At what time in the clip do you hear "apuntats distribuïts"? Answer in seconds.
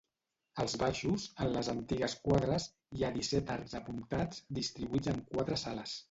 3.81-5.13